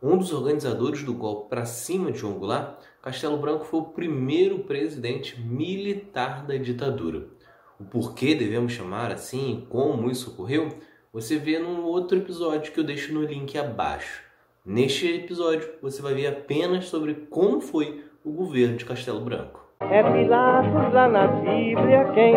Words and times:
Um 0.00 0.16
dos 0.16 0.32
organizadores 0.32 1.02
do 1.02 1.12
golpe 1.12 1.50
para 1.50 1.64
cima 1.64 2.12
de 2.12 2.18
João 2.18 2.34
Goulart, 2.34 2.78
Castelo 3.02 3.36
Branco 3.36 3.64
foi 3.64 3.80
o 3.80 3.86
primeiro 3.86 4.60
presidente 4.60 5.40
militar 5.40 6.46
da 6.46 6.56
ditadura. 6.56 7.26
O 7.80 7.84
porquê 7.84 8.32
devemos 8.32 8.72
chamar 8.72 9.10
assim 9.10 9.58
e 9.58 9.66
como 9.66 10.08
isso 10.08 10.30
ocorreu, 10.30 10.68
você 11.12 11.36
vê 11.36 11.58
num 11.58 11.82
outro 11.82 12.16
episódio 12.16 12.70
que 12.70 12.78
eu 12.78 12.84
deixo 12.84 13.12
no 13.12 13.24
link 13.24 13.58
abaixo. 13.58 14.22
Neste 14.64 15.08
episódio, 15.16 15.68
você 15.82 16.00
vai 16.00 16.14
ver 16.14 16.28
apenas 16.28 16.84
sobre 16.84 17.14
como 17.28 17.60
foi 17.60 18.04
o 18.24 18.30
governo 18.30 18.76
de 18.76 18.84
Castelo 18.84 19.20
Branco. 19.20 19.66
É 19.80 20.02
Pilatos 20.02 20.92
lá 20.92 21.08
na 21.08 21.26
Bíblia 21.26 22.04
quem 22.14 22.34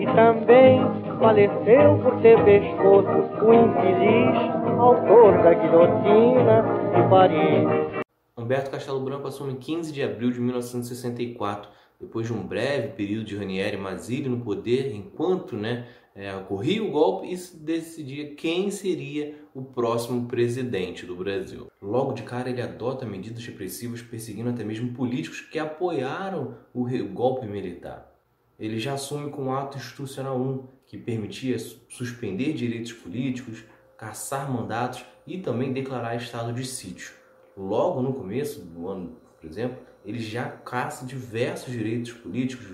e 0.00 0.06
também 0.14 0.80
faleceu 1.18 1.98
por 2.02 2.20
ter 2.20 2.42
pescoço 2.44 3.44
o 3.44 3.54
infeliz 3.54 4.59
autor 4.80 5.42
da 5.42 5.52
guilhotina 5.52 6.62
de 6.94 7.10
Paris. 7.10 8.02
Humberto 8.36 8.70
Castelo 8.70 9.00
Branco 9.00 9.28
assume 9.28 9.56
15 9.56 9.92
de 9.92 10.02
abril 10.02 10.30
de 10.30 10.40
1964, 10.40 11.70
depois 12.00 12.26
de 12.26 12.32
um 12.32 12.46
breve 12.46 12.88
período 12.88 13.26
de 13.26 13.36
Ranieri 13.36 13.76
Mazzilli 13.76 14.28
no 14.28 14.40
poder, 14.40 14.94
enquanto 14.94 15.54
né, 15.54 15.86
é, 16.14 16.34
ocorria 16.34 16.82
o 16.82 16.90
golpe 16.90 17.30
e 17.30 17.36
se 17.36 17.58
decidia 17.58 18.34
quem 18.34 18.70
seria 18.70 19.34
o 19.54 19.62
próximo 19.62 20.26
presidente 20.26 21.04
do 21.04 21.14
Brasil. 21.14 21.66
Logo 21.82 22.12
de 22.12 22.22
cara, 22.22 22.48
ele 22.48 22.62
adota 22.62 23.04
medidas 23.04 23.44
repressivas 23.44 24.00
perseguindo 24.00 24.48
até 24.48 24.64
mesmo 24.64 24.94
políticos 24.94 25.42
que 25.42 25.58
apoiaram 25.58 26.54
o 26.72 26.86
golpe 27.12 27.46
militar. 27.46 28.10
Ele 28.58 28.78
já 28.78 28.94
assume 28.94 29.30
com 29.30 29.48
o 29.48 29.52
Ato 29.52 29.76
Institucional 29.76 30.40
1, 30.40 30.64
que 30.86 30.96
permitia 30.96 31.58
suspender 31.58 32.54
direitos 32.54 32.92
políticos, 32.92 33.64
caçar 34.00 34.50
mandatos 34.50 35.04
e 35.26 35.36
também 35.36 35.74
declarar 35.74 36.16
estado 36.16 36.54
de 36.54 36.64
sítio. 36.64 37.12
Logo 37.54 38.00
no 38.00 38.14
começo 38.14 38.62
do 38.62 38.88
ano, 38.88 39.18
por 39.38 39.46
exemplo, 39.46 39.76
ele 40.06 40.18
já 40.18 40.48
caça 40.48 41.04
diversos 41.04 41.70
direitos 41.70 42.10
políticos, 42.10 42.66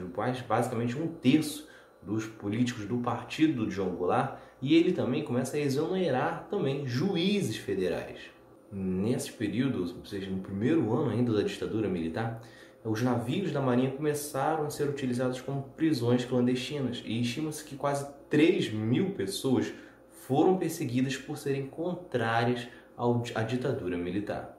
basicamente 0.46 0.96
um 0.96 1.08
terço 1.08 1.68
dos 2.00 2.27
políticos 2.27 2.84
do 2.84 2.98
partido 2.98 3.66
de 3.66 3.74
João 3.74 3.96
Goulart, 3.96 4.38
e 4.62 4.77
ele 4.77 4.92
também 4.92 5.24
começa 5.24 5.56
a 5.56 5.60
exonerar 5.60 6.46
também 6.48 6.86
juízes 6.86 7.56
federais. 7.56 8.20
Nesse 8.70 9.33
período, 9.33 9.96
ou 9.98 10.05
seja, 10.05 10.30
no 10.30 10.40
primeiro 10.40 10.94
ano 10.94 11.11
ainda 11.11 11.33
da 11.33 11.42
ditadura 11.42 11.88
militar, 11.88 12.40
os 12.84 13.02
navios 13.02 13.50
da 13.50 13.61
Marinha 13.61 13.90
começaram 13.90 14.66
a 14.66 14.70
ser 14.70 14.88
utilizados 14.88 15.40
como 15.40 15.62
prisões 15.77 16.24
clandestinas 16.24 17.02
e 17.05 17.20
estima-se 17.20 17.64
que 17.64 17.74
quase 17.74 18.06
3 18.30 18.72
mil 18.72 19.11
pessoas 19.11 19.72
foram 20.27 20.56
perseguidas 20.58 21.16
por 21.16 21.38
serem 21.38 21.69
contrárias 21.69 22.66
à 23.34 23.42
ditadura 23.42 23.96
militar. 23.96 24.58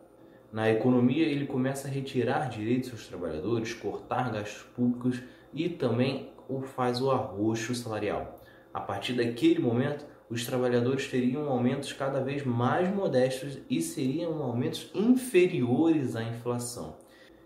Na 0.51 0.69
economia, 0.69 1.27
ele 1.27 1.45
começa 1.45 1.89
a 1.89 1.91
retirar 1.91 2.47
direitos 2.47 2.91
aos 2.91 3.05
trabalhadores, 3.05 3.73
cortar 3.73 4.31
gastos 4.31 4.63
públicos 4.63 5.21
e 5.53 5.67
também 5.67 6.31
faz 6.73 7.01
o 7.01 7.11
arroxo 7.11 7.75
salarial. 7.75 8.39
A 8.73 8.79
partir 8.79 9.13
daquele 9.13 9.59
momento, 9.59 10.05
os 10.29 10.45
trabalhadores 10.45 11.09
teriam 11.09 11.49
aumentos 11.49 11.91
cada 11.91 12.21
vez 12.21 12.45
mais 12.45 12.89
modestos 12.93 13.59
e 13.69 13.81
seriam 13.81 14.41
aumentos 14.41 14.89
inferiores 14.95 16.15
à 16.15 16.23
inflação. 16.23 16.95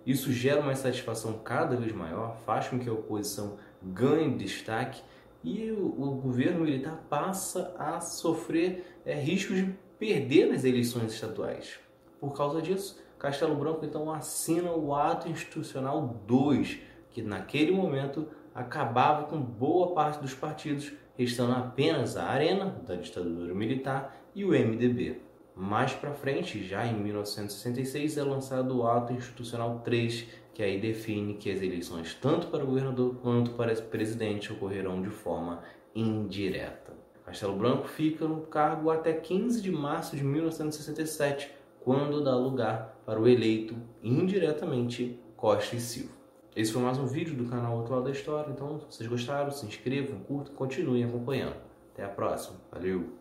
Isso 0.06 0.32
gera 0.32 0.62
uma 0.62 0.74
insatisfação 0.74 1.40
cada 1.44 1.76
vez 1.76 1.92
maior, 1.92 2.38
faz 2.46 2.68
com 2.68 2.78
que 2.78 2.90
a 2.90 2.94
oposição 2.94 3.58
ganhe 3.82 4.38
destaque 4.38 5.02
e 5.44 5.72
o, 5.72 5.88
o 5.88 6.16
governo 6.16 6.62
militar 6.62 7.04
passa 7.10 7.74
a 7.78 8.00
sofrer 8.00 9.00
é, 9.06 9.16
riscos 9.16 9.58
de 9.58 9.76
perder 9.98 10.48
nas 10.48 10.64
eleições 10.64 11.14
estaduais. 11.14 11.80
Por 12.20 12.36
causa 12.36 12.62
disso, 12.62 13.00
Castelo 13.18 13.56
Branco 13.56 13.86
então 13.86 14.12
assina 14.12 14.72
o 14.72 14.96
Ato 14.96 15.30
Institucional 15.30 16.22
2, 16.26 16.80
que 17.10 17.22
naquele 17.22 17.72
momento 17.72 18.28
acabava 18.54 19.28
com 19.28 19.40
boa 19.40 19.94
parte 19.94 20.20
dos 20.20 20.34
partidos, 20.34 20.92
restando 21.18 21.54
apenas 21.54 22.18
a 22.18 22.26
Arena, 22.26 22.82
da 22.86 22.96
ditadura 22.96 23.54
militar, 23.54 24.16
e 24.34 24.44
o 24.44 24.50
MDB. 24.50 25.22
Mais 25.56 25.94
para 25.94 26.14
frente, 26.14 26.64
já 26.64 26.86
em 26.86 26.96
1966, 26.96 28.18
é 28.18 28.24
lançado 28.24 28.80
o 28.80 28.88
Ato 28.88 29.14
Institucional 29.14 29.82
3, 29.84 30.28
que 30.54 30.62
aí 30.62 30.80
define 30.80 31.36
que 31.36 31.52
as 31.52 31.62
eleições, 31.62 32.14
tanto 32.16 32.48
para 32.48 32.64
governador 32.64 33.16
quanto 33.22 33.52
para 33.52 33.74
presidente, 33.76 34.52
ocorrerão 34.52 35.02
de 35.02 35.10
forma 35.10 35.62
indireta. 35.96 36.94
Castelo 37.26 37.56
Branco 37.56 37.88
fica 37.88 38.28
no 38.28 38.42
cargo 38.42 38.90
até 38.90 39.14
15 39.14 39.62
de 39.62 39.72
março 39.72 40.16
de 40.16 40.24
1967, 40.24 41.50
quando 41.80 42.24
dá 42.24 42.36
lugar 42.36 43.02
para 43.06 43.20
o 43.20 43.28
eleito 43.28 43.76
indiretamente 44.04 45.20
Costa 45.38 45.76
e 45.76 45.80
Silva. 45.80 46.14
Esse 46.56 46.74
foi 46.74 46.82
mais 46.82 46.98
um 46.98 47.08
vídeo 47.08 47.34
do 47.34 47.46
canal 47.46 47.80
Atual 47.80 48.04
da 48.04 48.12
História, 48.12 48.52
então 48.52 48.80
se 48.82 48.98
vocês 48.98 49.10
gostaram, 49.10 49.52
se 49.52 49.66
inscrevam, 49.66 50.20
curtam, 50.20 50.54
continuem 50.54 51.06
acompanhando. 51.06 51.56
Até 51.94 52.04
a 52.04 52.10
próxima. 52.10 52.58
Valeu! 52.70 53.21